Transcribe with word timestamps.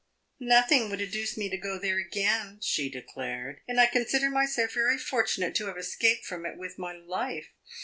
"Nothing 0.39 0.89
would 0.89 0.99
induce 0.99 1.37
me 1.37 1.47
to 1.47 1.57
go 1.57 1.77
there 1.77 1.99
again," 1.99 2.59
she 2.63 2.89
declared, 2.89 3.61
"and 3.67 3.79
I 3.79 3.85
consider 3.85 4.31
myself 4.31 4.73
very 4.73 4.97
fortunate 4.97 5.53
to 5.57 5.67
have 5.67 5.77
escaped 5.77 6.25
from 6.25 6.43
it 6.43 6.57
with 6.57 6.79
my 6.79 6.93
life. 6.93 7.49